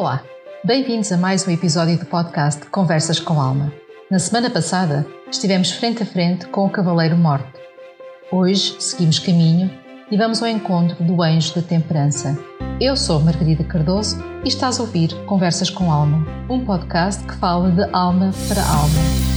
Olá, 0.00 0.24
bem-vindos 0.64 1.12
a 1.12 1.18
mais 1.18 1.46
um 1.46 1.50
episódio 1.50 1.98
do 1.98 2.06
podcast 2.06 2.64
Conversas 2.70 3.20
com 3.20 3.38
Alma. 3.38 3.70
Na 4.10 4.18
semana 4.18 4.48
passada 4.48 5.06
estivemos 5.30 5.72
frente 5.72 6.02
a 6.02 6.06
frente 6.06 6.46
com 6.46 6.64
o 6.64 6.70
Cavaleiro 6.70 7.18
Morte. 7.18 7.60
Hoje 8.32 8.76
seguimos 8.80 9.18
caminho 9.18 9.70
e 10.10 10.16
vamos 10.16 10.42
ao 10.42 10.48
encontro 10.48 11.04
do 11.04 11.22
Anjo 11.22 11.54
da 11.54 11.60
Temperança. 11.60 12.34
Eu 12.80 12.96
sou 12.96 13.20
Margarida 13.20 13.62
Cardoso 13.62 14.16
e 14.42 14.48
estás 14.48 14.80
a 14.80 14.84
ouvir 14.84 15.14
Conversas 15.26 15.68
com 15.68 15.92
Alma, 15.92 16.26
um 16.48 16.64
podcast 16.64 17.22
que 17.22 17.34
fala 17.34 17.70
de 17.70 17.82
alma 17.92 18.30
para 18.48 18.62
alma. 18.62 19.29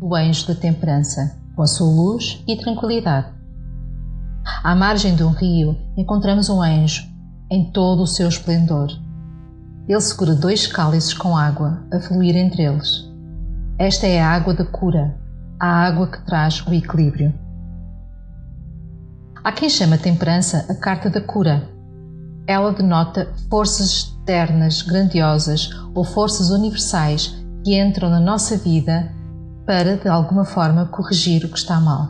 O 0.00 0.14
anjo 0.14 0.48
da 0.48 0.54
temperança, 0.54 1.36
com 1.54 1.62
a 1.62 1.66
sua 1.66 1.86
luz 1.86 2.42
e 2.48 2.56
tranquilidade. 2.56 3.28
À 4.64 4.74
margem 4.74 5.14
de 5.14 5.22
um 5.22 5.30
rio 5.32 5.76
encontramos 5.94 6.48
um 6.48 6.62
anjo 6.62 7.06
em 7.50 7.70
todo 7.70 8.02
o 8.02 8.06
seu 8.06 8.28
esplendor. 8.28 8.88
Ele 9.86 10.00
segura 10.00 10.34
dois 10.34 10.66
cálices 10.66 11.12
com 11.12 11.36
água 11.36 11.84
a 11.92 12.00
fluir 12.00 12.34
entre 12.34 12.62
eles. 12.62 13.08
Esta 13.78 14.06
é 14.06 14.20
a 14.20 14.30
água 14.30 14.54
da 14.54 14.64
cura, 14.64 15.14
a 15.60 15.66
água 15.66 16.06
que 16.06 16.24
traz 16.24 16.66
o 16.66 16.72
equilíbrio. 16.72 17.34
Há 19.44 19.52
quem 19.52 19.68
chama 19.68 19.96
a 19.96 19.98
temperança 19.98 20.64
a 20.70 20.74
carta 20.74 21.10
da 21.10 21.20
cura. 21.20 21.68
Ela 22.46 22.72
denota 22.72 23.28
forças 23.50 23.90
externas 23.90 24.80
grandiosas 24.80 25.70
ou 25.94 26.02
forças 26.02 26.50
universais 26.50 27.36
que 27.62 27.78
entram 27.78 28.08
na 28.08 28.18
nossa 28.18 28.56
vida 28.56 29.12
para, 29.66 29.96
de 29.98 30.08
alguma 30.08 30.44
forma, 30.44 30.86
corrigir 30.86 31.44
o 31.44 31.48
que 31.48 31.58
está 31.58 31.78
mal, 31.78 32.08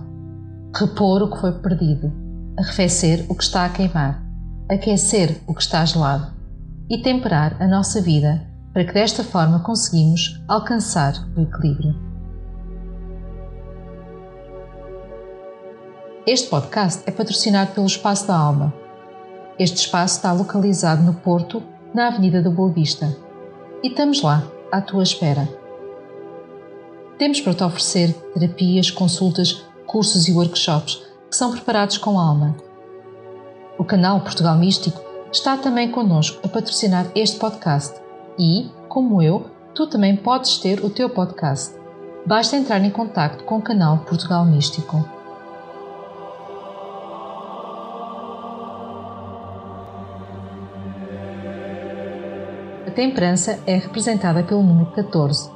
repor 0.75 1.23
o 1.23 1.31
que 1.31 1.41
foi 1.41 1.53
perdido, 1.53 2.13
arrefecer 2.57 3.27
o 3.29 3.35
que 3.35 3.43
está 3.43 3.65
a 3.65 3.69
queimar, 3.69 4.23
aquecer 4.71 5.41
o 5.47 5.55
que 5.55 5.63
está 5.63 5.85
gelado 5.85 6.33
e 6.89 6.99
temperar 6.99 7.57
a 7.61 7.67
nossa 7.67 8.01
vida 8.01 8.43
para 8.73 8.85
que 8.85 8.95
desta 8.95 9.25
forma 9.25 9.61
conseguimos 9.61 10.41
alcançar 10.49 11.15
o 11.37 11.43
equilíbrio. 11.43 12.10
Este 16.27 16.51
podcast 16.51 17.03
é 17.07 17.11
patrocinado 17.11 17.73
pelo 17.73 17.87
Espaço 17.87 18.27
da 18.27 18.37
Alma. 18.37 18.75
Este 19.59 19.79
espaço 19.79 20.17
está 20.17 20.31
localizado 20.33 21.03
no 21.03 21.15
Porto, 21.15 21.63
na 21.95 22.09
Avenida 22.09 22.43
da 22.43 22.51
Boa 22.51 22.71
Vista. 22.71 23.17
E 23.83 23.89
estamos 23.89 24.21
lá, 24.21 24.47
à 24.71 24.83
tua 24.83 25.03
espera. 25.03 25.49
Temos 27.17 27.41
para 27.41 27.55
te 27.55 27.65
oferecer 27.65 28.13
terapias, 28.35 28.91
consultas, 28.91 29.65
cursos 29.87 30.29
e 30.29 30.33
workshops 30.33 31.03
que 31.31 31.37
são 31.37 31.53
preparados 31.53 31.97
com 31.97 32.19
alma. 32.19 32.55
O 33.79 33.85
canal 33.85 34.21
Portugal 34.21 34.59
Místico 34.59 35.01
está 35.33 35.57
também 35.57 35.91
connosco 35.91 36.39
a 36.45 36.49
patrocinar 36.49 37.07
este 37.15 37.39
podcast 37.39 37.99
e, 38.39 38.69
como 38.91 39.23
eu, 39.23 39.47
tu 39.75 39.87
também 39.87 40.17
podes 40.17 40.59
ter 40.59 40.85
o 40.85 40.91
teu 40.91 41.09
podcast. 41.09 41.75
Basta 42.27 42.57
entrar 42.57 42.85
em 42.85 42.91
contato 42.91 43.43
com 43.45 43.57
o 43.57 43.63
canal 43.63 44.01
Portugal 44.01 44.45
Místico. 44.45 45.20
Temperança 53.01 53.59
é 53.67 53.77
representada 53.77 54.43
pelo 54.43 54.63
número 54.63 54.93
14 54.93 55.51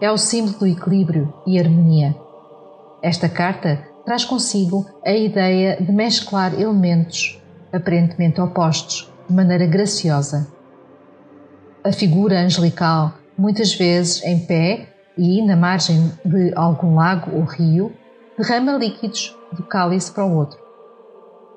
é 0.00 0.10
o 0.10 0.18
símbolo 0.18 0.58
do 0.58 0.66
equilíbrio 0.66 1.32
e 1.46 1.56
harmonia. 1.56 2.12
Esta 3.00 3.28
carta 3.28 3.86
traz 4.04 4.24
consigo 4.24 4.84
a 5.06 5.12
ideia 5.12 5.80
de 5.80 5.92
mesclar 5.92 6.60
elementos 6.60 7.40
aparentemente 7.72 8.40
opostos 8.40 9.08
de 9.28 9.32
maneira 9.32 9.64
graciosa. 9.64 10.52
A 11.84 11.92
figura 11.92 12.40
angelical, 12.40 13.14
muitas 13.38 13.72
vezes 13.72 14.20
em 14.24 14.40
pé 14.40 14.88
e 15.16 15.40
na 15.46 15.54
margem 15.54 16.10
de 16.24 16.52
algum 16.56 16.96
lago 16.96 17.30
ou 17.36 17.44
rio, 17.44 17.92
derrama 18.36 18.72
líquidos 18.72 19.36
do 19.52 19.62
cálice 19.62 20.10
para 20.10 20.26
o 20.26 20.36
outro. 20.36 20.58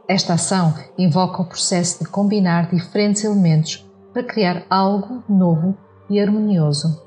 Esta 0.07 0.33
ação 0.33 0.75
invoca 0.99 1.41
o 1.41 1.45
processo 1.45 2.03
de 2.03 2.09
combinar 2.11 2.69
diferentes 2.69 3.23
elementos 3.23 3.83
para 4.15 4.23
criar 4.23 4.65
algo 4.69 5.21
novo 5.27 5.77
e 6.09 6.21
harmonioso. 6.21 7.03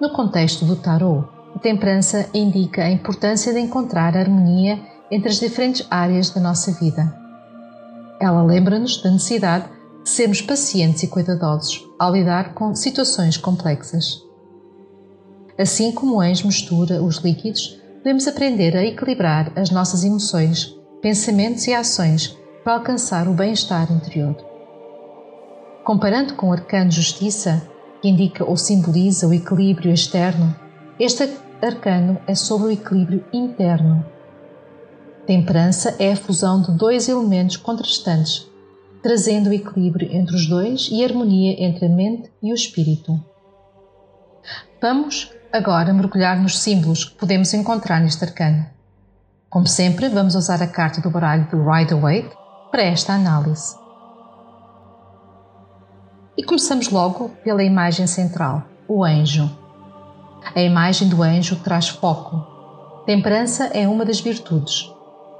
No 0.00 0.12
contexto 0.12 0.64
do 0.64 0.76
tarot, 0.76 1.28
a 1.56 1.58
temperança 1.58 2.30
indica 2.32 2.84
a 2.84 2.90
importância 2.90 3.52
de 3.52 3.58
encontrar 3.58 4.16
harmonia 4.16 4.78
entre 5.10 5.30
as 5.30 5.40
diferentes 5.40 5.84
áreas 5.90 6.30
da 6.30 6.40
nossa 6.40 6.70
vida. 6.70 7.12
Ela 8.20 8.44
lembra-nos 8.44 9.02
da 9.02 9.10
necessidade 9.10 9.68
de 10.04 10.10
sermos 10.10 10.40
pacientes 10.40 11.02
e 11.02 11.08
cuidadosos 11.08 11.84
ao 11.98 12.12
lidar 12.12 12.54
com 12.54 12.72
situações 12.76 13.36
complexas. 13.36 14.22
Assim 15.58 15.90
como 15.90 16.16
o 16.16 16.20
anjo 16.20 16.46
mistura 16.46 17.02
os 17.02 17.16
líquidos, 17.16 17.80
devemos 17.96 18.28
aprender 18.28 18.76
a 18.76 18.84
equilibrar 18.84 19.52
as 19.56 19.70
nossas 19.70 20.04
emoções, 20.04 20.72
pensamentos 21.00 21.66
e 21.66 21.74
ações 21.74 22.38
para 22.62 22.74
alcançar 22.74 23.26
o 23.26 23.34
bem-estar 23.34 23.90
interior. 23.90 24.51
Comparando 25.84 26.34
com 26.34 26.48
o 26.48 26.52
arcano 26.52 26.92
justiça, 26.92 27.68
que 28.00 28.08
indica 28.08 28.44
ou 28.44 28.56
simboliza 28.56 29.26
o 29.26 29.34
equilíbrio 29.34 29.92
externo, 29.92 30.54
este 30.98 31.28
arcano 31.60 32.20
é 32.26 32.34
sobre 32.36 32.68
o 32.68 32.70
equilíbrio 32.70 33.24
interno. 33.32 34.04
Temperança 35.26 35.96
é 35.98 36.12
a 36.12 36.16
fusão 36.16 36.62
de 36.62 36.72
dois 36.72 37.08
elementos 37.08 37.56
contrastantes, 37.56 38.46
trazendo 39.02 39.50
o 39.50 39.52
equilíbrio 39.52 40.08
entre 40.12 40.36
os 40.36 40.48
dois 40.48 40.88
e 40.90 41.04
harmonia 41.04 41.56
entre 41.58 41.86
a 41.86 41.88
mente 41.88 42.30
e 42.40 42.52
o 42.52 42.54
espírito. 42.54 43.20
Vamos 44.80 45.32
agora 45.52 45.92
mergulhar 45.92 46.40
nos 46.40 46.58
símbolos 46.60 47.04
que 47.04 47.16
podemos 47.16 47.52
encontrar 47.54 48.00
neste 48.00 48.24
arcano. 48.24 48.66
Como 49.50 49.66
sempre, 49.66 50.08
vamos 50.08 50.36
usar 50.36 50.62
a 50.62 50.66
carta 50.66 51.00
do 51.00 51.10
baralho 51.10 51.48
do 51.50 51.68
Rider-Waite 51.68 52.34
para 52.70 52.84
esta 52.84 53.12
análise. 53.12 53.81
E 56.34 56.42
começamos 56.42 56.88
logo 56.88 57.28
pela 57.44 57.62
imagem 57.62 58.06
central, 58.06 58.62
o 58.88 59.04
anjo. 59.04 59.50
A 60.54 60.62
imagem 60.62 61.06
do 61.06 61.22
anjo 61.22 61.56
traz 61.56 61.90
foco. 61.90 62.42
Temperança 63.04 63.64
é 63.66 63.86
uma 63.86 64.02
das 64.02 64.18
virtudes. 64.18 64.90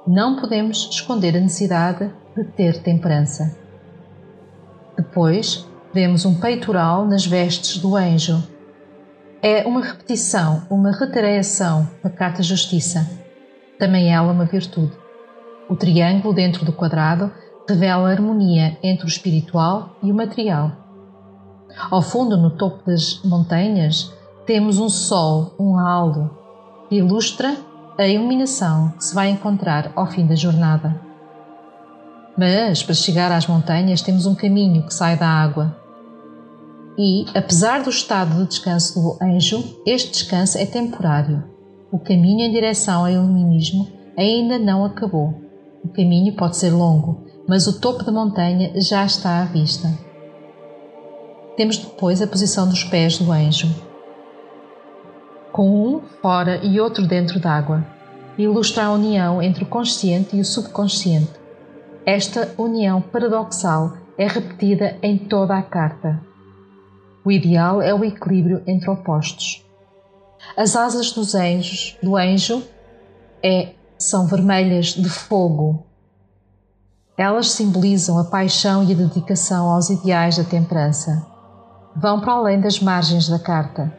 Não 0.07 0.37
podemos 0.37 0.91
esconder 0.91 1.35
a 1.35 1.41
necessidade 1.41 2.13
de 2.37 2.45
ter 2.45 2.83
temperança. 2.83 3.57
Depois, 4.95 5.67
vemos 5.95 6.27
um 6.27 6.39
peitoral 6.39 7.07
nas 7.07 7.25
vestes 7.25 7.79
do 7.79 7.97
anjo. 7.97 8.47
É 9.43 9.67
uma 9.67 9.81
repetição, 9.81 10.67
uma 10.69 10.93
reiteração 10.93 11.89
da 12.05 12.11
carta 12.11 12.43
justiça. 12.43 13.11
Também 13.79 14.13
ela 14.13 14.31
uma 14.31 14.45
virtude. 14.45 14.93
O 15.71 15.75
triângulo 15.75 16.35
dentro 16.35 16.67
do 16.67 16.73
quadrado 16.73 17.33
revela 17.67 18.09
a 18.09 18.13
harmonia 18.13 18.77
entre 18.83 19.07
o 19.07 19.09
espiritual 19.09 19.97
e 20.03 20.13
o 20.13 20.15
material. 20.15 20.82
Ao 21.91 22.03
fundo, 22.03 22.37
no 22.37 22.51
topo 22.51 22.85
das 22.87 23.21
montanhas, 23.25 24.13
temos 24.47 24.79
um 24.79 24.89
sol, 24.89 25.55
um 25.59 25.79
halo, 25.79 26.31
que 26.89 26.97
ilustra 26.97 27.57
a 27.99 28.07
iluminação 28.07 28.91
que 28.97 29.05
se 29.05 29.15
vai 29.15 29.31
encontrar 29.31 29.93
ao 29.95 30.07
fim 30.07 30.27
da 30.27 30.35
jornada. 30.35 31.01
Mas, 32.37 32.83
para 32.83 32.95
chegar 32.95 33.31
às 33.31 33.47
montanhas, 33.47 34.03
temos 34.03 34.27
um 34.27 34.35
caminho 34.35 34.87
que 34.87 34.95
sai 34.95 35.17
da 35.17 35.29
água. 35.29 35.77
E, 36.99 37.27
apesar 37.35 37.83
do 37.83 37.91
estado 37.91 38.35
de 38.37 38.47
descanso 38.47 39.01
do 39.01 39.19
anjo, 39.23 39.63
este 39.87 40.11
descanso 40.13 40.59
é 40.59 40.67
temporário. 40.67 41.45
O 41.91 41.99
caminho 41.99 42.45
em 42.45 42.51
direção 42.51 43.05
ao 43.05 43.11
iluminismo 43.11 43.89
ainda 44.17 44.59
não 44.59 44.85
acabou. 44.85 45.35
O 45.85 45.89
caminho 45.89 46.35
pode 46.35 46.57
ser 46.57 46.71
longo, 46.71 47.25
mas 47.49 47.67
o 47.67 47.81
topo 47.81 48.05
da 48.05 48.13
montanha 48.13 48.73
já 48.77 49.05
está 49.05 49.43
à 49.43 49.45
vista. 49.45 49.89
Temos 51.63 51.79
depois 51.79 52.21
a 52.21 52.27
posição 52.27 52.69
dos 52.69 52.83
pés 52.83 53.19
do 53.19 53.31
anjo, 53.31 53.73
com 55.53 55.95
um 55.95 56.01
fora 56.21 56.57
e 56.57 56.81
outro 56.81 57.07
dentro 57.07 57.39
d'água. 57.39 57.87
ilustra 58.37 58.87
a 58.87 58.93
união 58.93 59.41
entre 59.41 59.63
o 59.63 59.69
consciente 59.69 60.37
e 60.37 60.41
o 60.41 60.45
subconsciente. 60.45 61.31
Esta 62.05 62.53
união 62.59 63.01
paradoxal 63.01 63.97
é 64.19 64.27
repetida 64.27 64.99
em 65.05 65.17
toda 65.17 65.57
a 65.57 65.63
carta. 65.63 66.21
O 67.25 67.31
ideal 67.31 67.81
é 67.81 67.95
o 67.95 68.05
equilíbrio 68.05 68.65
entre 68.67 68.91
opostos. 68.91 69.65
As 70.57 70.75
asas 70.75 71.13
dos 71.13 71.33
anjos, 71.33 71.97
do 72.03 72.17
anjo 72.17 72.61
é, 73.41 73.69
são 73.97 74.27
vermelhas 74.27 74.87
de 74.87 75.09
fogo. 75.09 75.87
Elas 77.17 77.53
simbolizam 77.53 78.19
a 78.19 78.25
paixão 78.25 78.83
e 78.83 78.93
a 78.93 78.97
dedicação 78.97 79.69
aos 79.71 79.91
ideais 79.91 80.37
da 80.37 80.43
temperança. 80.43 81.31
Vão 81.95 82.21
para 82.21 82.33
além 82.33 82.61
das 82.61 82.81
margens 82.81 83.29
da 83.29 83.39
carta, 83.39 83.93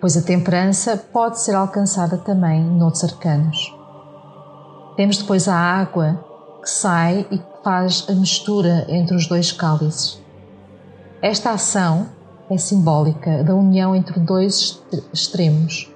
pois 0.00 0.16
a 0.16 0.22
temperança 0.22 0.96
pode 0.96 1.40
ser 1.40 1.54
alcançada 1.54 2.16
também 2.16 2.62
noutros 2.62 3.04
arcanos. 3.04 3.74
Temos 4.96 5.18
depois 5.18 5.48
a 5.48 5.56
água 5.56 6.24
que 6.62 6.70
sai 6.70 7.26
e 7.30 7.38
que 7.38 7.62
faz 7.64 8.06
a 8.08 8.12
mistura 8.12 8.86
entre 8.88 9.16
os 9.16 9.26
dois 9.26 9.50
cálices. 9.50 10.22
Esta 11.20 11.50
ação 11.50 12.06
é 12.48 12.56
simbólica 12.56 13.42
da 13.42 13.54
união 13.54 13.94
entre 13.94 14.20
dois 14.20 14.80
extremos. 15.12 15.90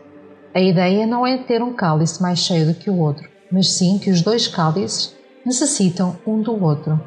A 0.54 0.60
ideia 0.60 1.06
não 1.06 1.26
é 1.26 1.38
ter 1.38 1.62
um 1.62 1.74
cálice 1.74 2.20
mais 2.20 2.38
cheio 2.40 2.66
do 2.66 2.74
que 2.74 2.90
o 2.90 2.98
outro, 2.98 3.28
mas 3.52 3.72
sim 3.72 3.98
que 3.98 4.10
os 4.10 4.22
dois 4.22 4.48
cálices 4.48 5.14
necessitam 5.44 6.16
um 6.26 6.40
do 6.40 6.60
outro. 6.60 7.00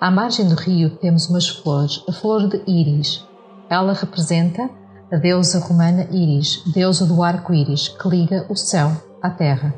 À 0.00 0.10
margem 0.10 0.48
do 0.48 0.54
rio 0.54 0.90
temos 0.96 1.28
umas 1.28 1.48
flores, 1.48 2.02
a 2.08 2.12
flor 2.12 2.48
de 2.48 2.62
íris. 2.66 3.26
Ela 3.68 3.92
representa 3.92 4.68
a 5.12 5.16
deusa 5.16 5.58
romana 5.58 6.08
Íris, 6.10 6.62
deusa 6.72 7.04
do 7.04 7.22
arco-íris, 7.22 7.88
que 7.88 8.08
liga 8.08 8.46
o 8.48 8.56
céu 8.56 8.90
à 9.20 9.28
terra. 9.28 9.74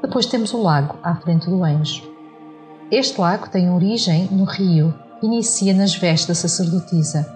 Depois 0.00 0.24
temos 0.24 0.54
o 0.54 0.62
lago 0.62 0.96
à 1.02 1.14
frente 1.16 1.50
do 1.50 1.62
anjo. 1.62 2.02
Este 2.90 3.20
lago 3.20 3.50
tem 3.50 3.70
origem 3.70 4.28
no 4.32 4.44
rio, 4.44 4.94
que 5.20 5.26
inicia 5.26 5.74
nas 5.74 5.94
vestes 5.94 6.26
da 6.26 6.34
sacerdotisa. 6.34 7.30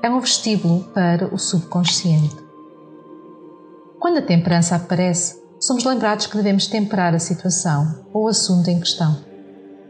É 0.00 0.08
um 0.08 0.20
vestíbulo 0.20 0.84
para 0.94 1.26
o 1.34 1.38
subconsciente. 1.38 2.36
Quando 3.98 4.18
a 4.18 4.22
temperança 4.22 4.76
aparece, 4.76 5.42
somos 5.60 5.84
lembrados 5.84 6.28
que 6.28 6.36
devemos 6.36 6.68
temperar 6.68 7.14
a 7.14 7.18
situação 7.18 8.04
ou 8.12 8.26
o 8.26 8.28
assunto 8.28 8.68
em 8.68 8.78
questão. 8.78 9.27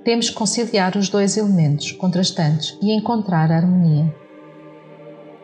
Temos 0.04 0.30
que 0.30 0.36
conciliar 0.36 0.96
os 0.96 1.08
dois 1.08 1.36
elementos 1.36 1.92
contrastantes 1.92 2.78
e 2.80 2.96
encontrar 2.96 3.50
a 3.50 3.56
harmonia. 3.56 4.14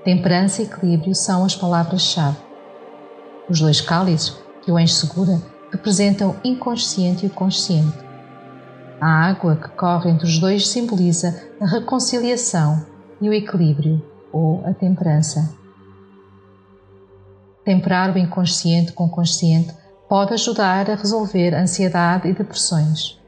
Temperança 0.05 0.63
e 0.63 0.67
equilíbrio 0.67 1.15
são 1.15 1.45
as 1.45 1.55
palavras-chave. 1.55 2.39
Os 3.49 3.61
dois 3.61 3.81
cálices 3.81 4.37
que 4.63 4.71
o 4.71 4.77
anjo 4.77 4.95
segura 4.95 5.41
representam 5.71 6.31
o 6.31 6.37
inconsciente 6.47 7.25
e 7.25 7.29
o 7.29 7.33
consciente. 7.33 7.99
A 9.01 9.29
água 9.29 9.57
que 9.57 9.69
corre 9.71 10.11
entre 10.11 10.27
os 10.27 10.39
dois 10.39 10.69
simboliza 10.69 11.43
a 11.61 11.67
reconciliação 11.67 12.87
e 13.21 13.29
o 13.29 13.33
equilíbrio, 13.33 14.03
ou 14.33 14.65
a 14.67 14.73
temperança. 14.73 15.55
Temperar 17.65 18.15
o 18.15 18.19
inconsciente 18.19 18.93
com 18.93 19.05
o 19.05 19.11
consciente 19.11 19.73
pode 20.09 20.35
ajudar 20.35 20.91
a 20.91 20.95
resolver 20.95 21.55
ansiedade 21.55 22.29
e 22.29 22.33
depressões. 22.33 23.19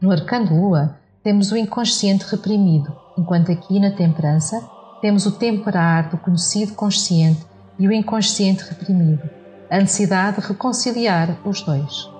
No 0.00 0.10
arcano 0.10 0.54
lua, 0.54 0.98
temos 1.22 1.50
o 1.50 1.56
inconsciente 1.56 2.26
reprimido, 2.26 2.94
enquanto 3.16 3.50
aqui 3.50 3.80
na 3.80 3.90
temperança 3.90 4.62
temos 5.00 5.24
o 5.24 5.32
temperar 5.32 6.10
do 6.10 6.18
conhecido 6.18 6.74
consciente 6.74 7.44
e 7.78 7.88
o 7.88 7.92
inconsciente 7.92 8.64
reprimido, 8.64 9.28
a 9.70 9.78
necessidade 9.78 10.40
de 10.40 10.48
reconciliar 10.48 11.38
os 11.44 11.62
dois. 11.62 12.10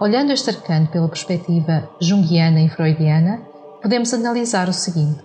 Olhando 0.00 0.32
este 0.32 0.50
arcano 0.50 0.86
pela 0.88 1.08
perspectiva 1.08 1.88
junguiana 2.00 2.60
e 2.60 2.68
freudiana, 2.68 3.40
podemos 3.82 4.14
analisar 4.14 4.68
o 4.68 4.72
seguinte: 4.72 5.24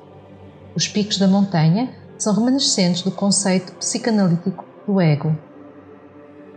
os 0.75 0.87
picos 0.87 1.17
da 1.17 1.27
montanha 1.27 1.89
são 2.17 2.33
remanescentes 2.33 3.03
do 3.03 3.11
conceito 3.11 3.73
psicanalítico 3.73 4.65
do 4.87 4.99
ego. 4.99 5.37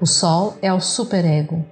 O 0.00 0.06
Sol 0.06 0.56
é 0.62 0.72
o 0.72 0.80
superego. 0.80 1.64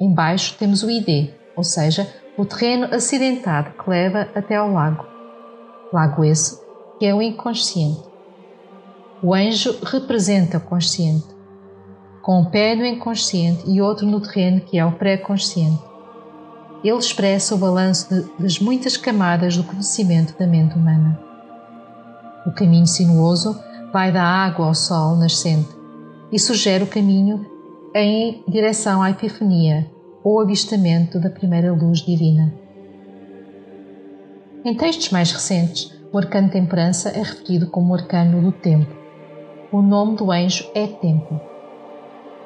Embaixo 0.00 0.56
temos 0.58 0.82
o 0.82 0.90
ID, 0.90 1.30
ou 1.60 1.64
seja, 1.64 2.10
o 2.38 2.44
terreno 2.46 2.86
acidentado 2.90 3.72
que 3.72 3.90
leva 3.90 4.28
até 4.34 4.56
ao 4.56 4.72
lago. 4.72 5.04
Lago 5.92 6.24
esse 6.24 6.58
que 6.98 7.04
é 7.04 7.14
o 7.14 7.20
inconsciente. 7.20 8.00
O 9.22 9.34
anjo 9.34 9.78
representa 9.84 10.56
o 10.56 10.60
consciente 10.62 11.26
com 12.22 12.40
um 12.40 12.44
pé 12.46 12.74
no 12.74 12.86
inconsciente 12.86 13.62
e 13.70 13.80
outro 13.82 14.06
no 14.06 14.20
terreno, 14.20 14.62
que 14.62 14.78
é 14.78 14.84
o 14.84 14.92
pré-consciente. 14.92 15.82
Ele 16.82 16.96
expressa 16.96 17.54
o 17.54 17.58
balanço 17.58 18.08
de, 18.08 18.42
das 18.42 18.58
muitas 18.58 18.96
camadas 18.96 19.56
do 19.56 19.64
conhecimento 19.64 20.38
da 20.38 20.46
mente 20.46 20.76
humana. 20.76 21.20
O 22.46 22.52
caminho 22.52 22.86
sinuoso 22.86 23.58
vai 23.92 24.10
da 24.10 24.22
água 24.22 24.66
ao 24.66 24.74
sol 24.74 25.14
nascente 25.16 25.68
e 26.32 26.38
sugere 26.38 26.84
o 26.84 26.86
caminho 26.86 27.44
em 27.94 28.42
direção 28.48 29.02
à 29.02 29.10
epifania 29.10 29.90
ou 30.22 30.40
avistamento 30.40 31.18
da 31.18 31.30
primeira 31.30 31.72
luz 31.72 32.00
divina. 32.00 32.52
Em 34.64 34.74
textos 34.74 35.10
mais 35.10 35.32
recentes, 35.32 35.92
o 36.12 36.18
arcano 36.18 36.50
temperança 36.50 37.10
é 37.10 37.22
referido 37.22 37.66
como 37.68 37.92
o 37.92 37.94
arcano 37.94 38.42
do 38.42 38.52
tempo. 38.52 38.94
O 39.72 39.80
nome 39.80 40.16
do 40.16 40.30
anjo 40.30 40.68
é 40.74 40.86
tempo 40.86 41.40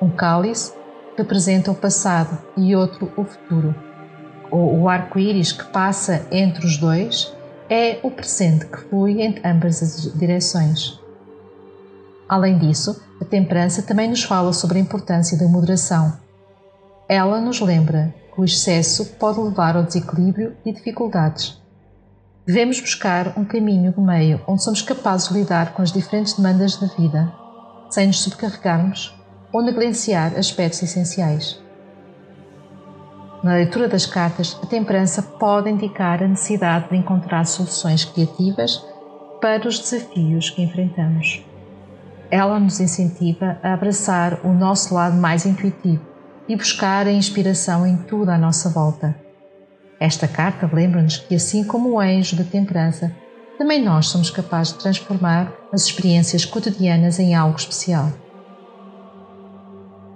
um 0.04 0.10
cálice 0.10 0.74
representa 1.16 1.70
o 1.70 1.74
passado 1.74 2.38
e 2.56 2.74
outro 2.74 3.10
o 3.16 3.24
futuro. 3.24 3.74
O 4.50 4.88
arco-íris 4.88 5.52
que 5.52 5.64
passa 5.64 6.26
entre 6.30 6.66
os 6.66 6.76
dois 6.76 7.34
é 7.68 7.98
o 8.02 8.10
presente 8.10 8.66
que 8.66 8.76
flui 8.76 9.22
entre 9.22 9.46
ambas 9.48 9.82
as 9.82 10.12
direções. 10.14 11.00
Além 12.28 12.58
disso, 12.58 13.00
a 13.20 13.24
temperança 13.24 13.82
também 13.82 14.08
nos 14.08 14.22
fala 14.22 14.52
sobre 14.52 14.78
a 14.78 14.80
importância 14.80 15.38
da 15.38 15.48
moderação. 15.48 16.12
Ela 17.08 17.38
nos 17.38 17.60
lembra 17.60 18.14
que 18.32 18.40
o 18.40 18.44
excesso 18.44 19.04
pode 19.16 19.38
levar 19.38 19.76
ao 19.76 19.82
desequilíbrio 19.82 20.56
e 20.64 20.72
dificuldades. 20.72 21.60
Devemos 22.46 22.80
buscar 22.80 23.38
um 23.38 23.44
caminho 23.44 23.92
do 23.92 24.00
meio 24.00 24.40
onde 24.46 24.62
somos 24.62 24.80
capazes 24.80 25.28
de 25.28 25.34
lidar 25.34 25.74
com 25.74 25.82
as 25.82 25.92
diferentes 25.92 26.34
demandas 26.34 26.76
da 26.76 26.86
vida, 26.86 27.30
sem 27.90 28.06
nos 28.06 28.22
sobrecarregarmos 28.22 29.14
ou 29.52 29.62
negligenciar 29.62 30.36
aspectos 30.38 30.82
essenciais. 30.82 31.62
Na 33.42 33.54
leitura 33.54 33.86
das 33.86 34.06
cartas, 34.06 34.58
a 34.62 34.66
temperança 34.66 35.22
pode 35.22 35.68
indicar 35.68 36.22
a 36.22 36.28
necessidade 36.28 36.88
de 36.88 36.96
encontrar 36.96 37.44
soluções 37.44 38.04
criativas 38.04 38.82
para 39.42 39.68
os 39.68 39.78
desafios 39.78 40.48
que 40.48 40.62
enfrentamos. 40.62 41.44
Ela 42.30 42.58
nos 42.58 42.80
incentiva 42.80 43.58
a 43.62 43.74
abraçar 43.74 44.40
o 44.42 44.54
nosso 44.54 44.94
lado 44.94 45.16
mais 45.16 45.44
intuitivo 45.44 46.13
e 46.48 46.56
buscar 46.56 47.06
a 47.06 47.12
inspiração 47.12 47.86
em 47.86 47.96
tudo 47.96 48.30
à 48.30 48.38
nossa 48.38 48.68
volta. 48.68 49.14
Esta 49.98 50.28
carta 50.28 50.68
lembra-nos 50.72 51.16
que, 51.16 51.34
assim 51.34 51.64
como 51.64 51.90
o 51.90 52.00
anjo 52.00 52.36
da 52.36 52.44
temperança, 52.44 53.14
também 53.56 53.82
nós 53.82 54.08
somos 54.08 54.30
capazes 54.30 54.72
de 54.72 54.80
transformar 54.80 55.52
as 55.72 55.86
experiências 55.86 56.44
cotidianas 56.44 57.18
em 57.18 57.34
algo 57.34 57.56
especial. 57.56 58.12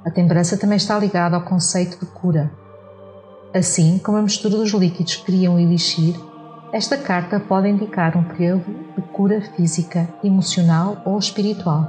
A 0.04 0.10
temperança 0.10 0.56
também 0.56 0.76
está 0.76 0.98
ligada 0.98 1.36
ao 1.36 1.42
conceito 1.42 1.98
de 1.98 2.06
cura. 2.12 2.50
Assim 3.54 3.98
como 3.98 4.18
a 4.18 4.22
mistura 4.22 4.56
dos 4.56 4.72
líquidos 4.72 5.16
cria 5.16 5.50
um 5.50 5.58
elixir, 5.58 6.14
esta 6.72 6.98
carta 6.98 7.40
pode 7.40 7.68
indicar 7.68 8.16
um 8.16 8.24
período 8.24 8.64
de 8.94 9.02
cura 9.12 9.40
física, 9.56 10.08
emocional 10.22 11.00
ou 11.06 11.18
espiritual. 11.18 11.88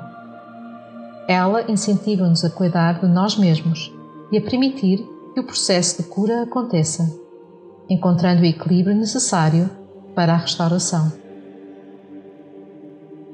Ela 1.27 1.69
incentiva-nos 1.69 2.45
a 2.45 2.49
cuidar 2.49 2.99
de 3.01 3.07
nós 3.07 3.37
mesmos 3.37 3.91
e 4.31 4.37
a 4.37 4.41
permitir 4.41 4.97
que 5.33 5.39
o 5.39 5.43
processo 5.43 6.01
de 6.01 6.09
cura 6.09 6.43
aconteça, 6.43 7.09
encontrando 7.89 8.41
o 8.41 8.45
equilíbrio 8.45 8.95
necessário 8.95 9.69
para 10.15 10.33
a 10.33 10.37
restauração. 10.37 11.11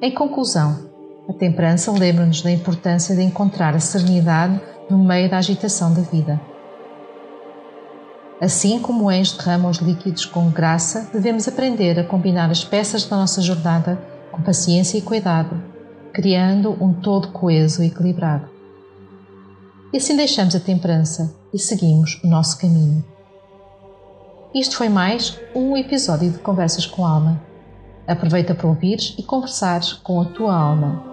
Em 0.02 0.12
conclusão, 0.12 0.90
a 1.28 1.34
temperança 1.34 1.92
lembra-nos 1.92 2.42
da 2.42 2.52
importância 2.52 3.16
de 3.16 3.24
encontrar 3.24 3.76
a 3.76 3.80
serenidade 3.80 4.62
no 4.90 5.04
meio 5.04 5.30
da 5.30 5.38
agitação 5.38 5.94
da 5.94 6.02
vida. 6.02 6.40
Assim 8.40 8.80
como 8.80 9.08
o 9.08 9.10
derrama 9.10 9.70
os 9.70 9.78
líquidos 9.78 10.26
com 10.26 10.50
graça, 10.50 11.10
devemos 11.12 11.48
aprender 11.48 11.98
a 11.98 12.04
combinar 12.04 12.52
as 12.52 12.64
peças 12.64 13.06
da 13.06 13.16
nossa 13.16 13.42
jornada 13.42 13.98
com 14.32 14.42
paciência 14.42 14.98
e 14.98 15.02
cuidado, 15.02 15.60
criando 16.14 16.72
um 16.84 16.94
todo 16.94 17.30
coeso 17.30 17.82
e 17.82 17.88
equilibrado. 17.88 18.55
E 19.94 19.98
assim 19.98 20.16
deixamos 20.16 20.56
a 20.56 20.60
temperança 20.60 21.34
e 21.54 21.60
seguimos 21.60 22.20
o 22.24 22.28
nosso 22.28 22.60
caminho. 22.60 23.04
Isto 24.54 24.78
foi 24.78 24.90
mais 24.90 25.40
um 25.54 25.78
episódio 25.78 26.32
de 26.32 26.40
Conversas 26.40 26.86
com 26.86 27.06
Alma. 27.06 27.42
Aproveita 28.08 28.56
para 28.56 28.68
ouvires 28.68 29.16
e 29.18 29.24
conversares 29.24 29.94
com 29.94 30.22
a 30.22 30.26
tua 30.26 30.56
alma 30.56 31.04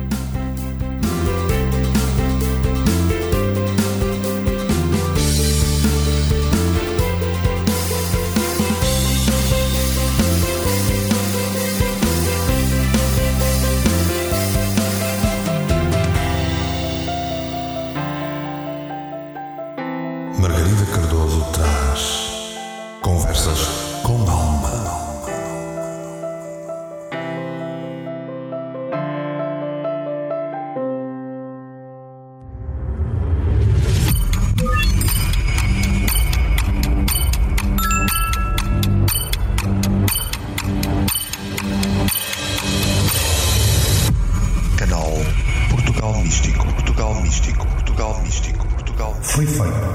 Foi 49.41 49.71
ti. 49.71 49.90